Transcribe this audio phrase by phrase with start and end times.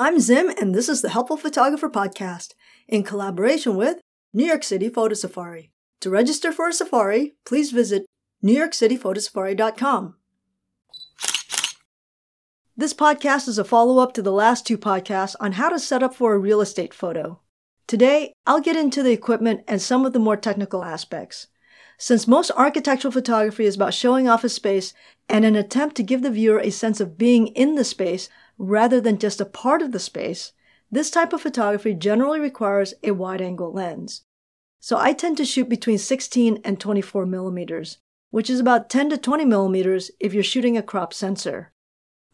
[0.00, 2.54] I'm Zim, and this is the Helpful Photographer Podcast
[2.86, 3.98] in collaboration with
[4.32, 5.72] New York City Photo Safari.
[6.02, 8.06] To register for a safari, please visit
[8.44, 10.14] newyorkcityphotosafari.com.
[12.76, 16.04] This podcast is a follow up to the last two podcasts on how to set
[16.04, 17.40] up for a real estate photo.
[17.88, 21.48] Today, I'll get into the equipment and some of the more technical aspects.
[21.98, 24.94] Since most architectural photography is about showing off a space
[25.28, 28.28] and an attempt to give the viewer a sense of being in the space
[28.58, 30.52] rather than just a part of the space,
[30.90, 34.22] this type of photography generally requires a wide angle lens.
[34.80, 37.98] So I tend to shoot between 16 and 24 millimeters,
[38.30, 41.72] which is about 10 to 20 millimeters if you're shooting a crop sensor.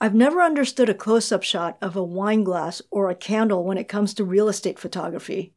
[0.01, 3.79] I've never understood a close up shot of a wine glass or a candle when
[3.79, 5.55] it comes to real estate photography.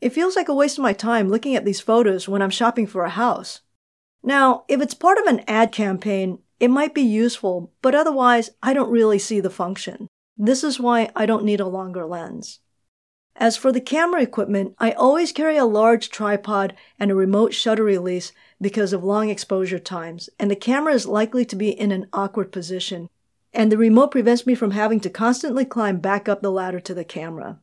[0.00, 2.86] It feels like a waste of my time looking at these photos when I'm shopping
[2.86, 3.60] for a house.
[4.22, 8.72] Now, if it's part of an ad campaign, it might be useful, but otherwise, I
[8.72, 10.08] don't really see the function.
[10.38, 12.60] This is why I don't need a longer lens.
[13.36, 17.84] As for the camera equipment, I always carry a large tripod and a remote shutter
[17.84, 22.06] release because of long exposure times, and the camera is likely to be in an
[22.14, 23.10] awkward position,
[23.52, 26.94] and the remote prevents me from having to constantly climb back up the ladder to
[26.94, 27.58] the camera.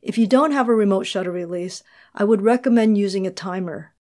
[0.00, 1.82] If you don't have a remote shutter release,
[2.14, 3.92] I would recommend using a timer.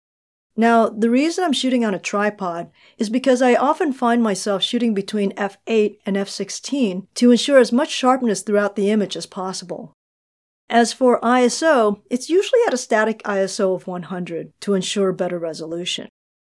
[0.55, 4.93] Now, the reason I'm shooting on a tripod is because I often find myself shooting
[4.93, 9.93] between f8 and f16 to ensure as much sharpness throughout the image as possible.
[10.69, 16.09] As for ISO, it's usually at a static ISO of 100 to ensure better resolution.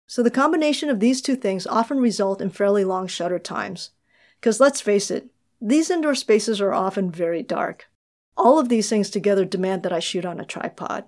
[0.08, 3.92] So the combination of these two things often result in fairly long shutter times.
[4.40, 5.28] Because let's face it,
[5.62, 7.88] these indoor spaces are often very dark.
[8.36, 11.06] All of these things together demand that I shoot on a tripod.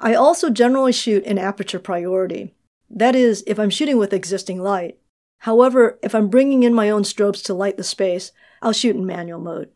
[0.00, 2.54] I also generally shoot in aperture priority.
[2.88, 4.98] That is, if I'm shooting with existing light.
[5.40, 8.32] However, if I'm bringing in my own strobes to light the space,
[8.62, 9.70] I'll shoot in manual mode.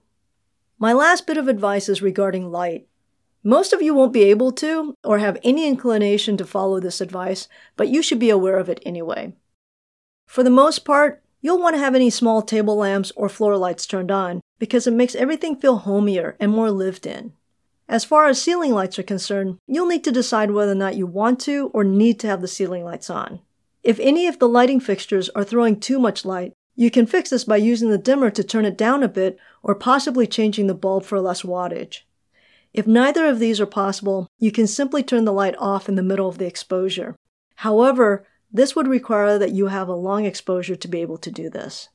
[0.78, 2.86] My last bit of advice is regarding light.
[3.44, 7.48] Most of you won't be able to or have any inclination to follow this advice,
[7.76, 9.32] but you should be aware of it anyway.
[10.28, 13.86] For the most part, you'll want to have any small table lamps or floor lights
[13.86, 17.32] turned on because it makes everything feel homier and more lived in.
[17.92, 21.06] As far as ceiling lights are concerned, you'll need to decide whether or not you
[21.06, 23.40] want to or need to have the ceiling lights on.
[23.82, 27.44] If any of the lighting fixtures are throwing too much light, you can fix this
[27.44, 31.04] by using the dimmer to turn it down a bit or possibly changing the bulb
[31.04, 32.04] for less wattage.
[32.72, 36.02] If neither of these are possible, you can simply turn the light off in the
[36.02, 37.14] middle of the exposure.
[37.56, 41.50] However, this would require that you have a long exposure to be able to do
[41.50, 41.90] this.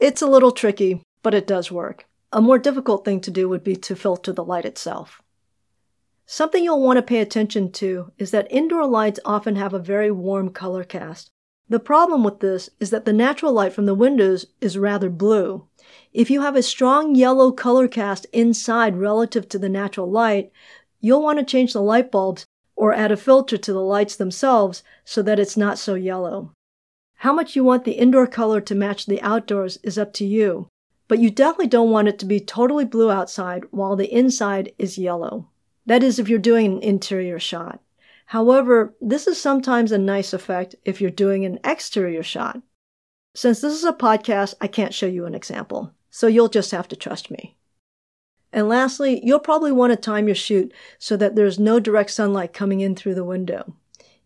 [0.00, 2.06] It's a little tricky, but it does work.
[2.32, 5.22] A more difficult thing to do would be to filter the light itself.
[6.30, 10.10] Something you'll want to pay attention to is that indoor lights often have a very
[10.10, 11.30] warm color cast,
[11.70, 15.66] the problem with this is that the natural light from the windows is rather blue.
[16.12, 20.52] If you have a strong yellow color cast inside relative to the natural light,
[21.00, 22.44] you'll want to change the light bulbs
[22.76, 26.52] or add a filter to the lights themselves so that it's not so yellow.
[27.16, 30.68] How much you want the indoor color to match the outdoors is up to you,
[31.08, 34.98] but you definitely don't want it to be totally blue outside while the inside is
[34.98, 35.48] yellow.
[35.88, 37.80] That is if you're doing an interior shot.
[38.26, 42.60] However, this is sometimes a nice effect if you're doing an exterior shot.
[43.34, 46.88] Since this is a podcast, I can't show you an example, so you'll just have
[46.88, 47.56] to trust me.
[48.52, 52.52] And lastly, you'll probably want to time your shoot so that there's no direct sunlight
[52.52, 53.74] coming in through the window.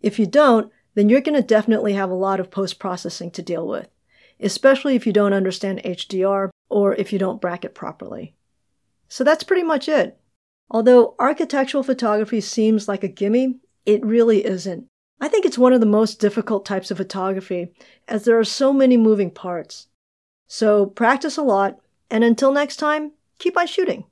[0.01, 3.41] If you don't, then you're going to definitely have a lot of post processing to
[3.41, 3.89] deal with,
[4.41, 8.35] especially if you don't understand HDR or if you don't bracket properly.
[9.07, 10.19] So that's pretty much it.
[10.73, 14.87] Although architectural photography seems like a gimme, it really isn't.
[15.21, 17.75] I think it's one of the most difficult types of photography,
[18.09, 19.89] as there are so many moving parts.
[20.49, 21.79] So practice a lot,
[22.11, 24.05] and until next time, keep on shooting.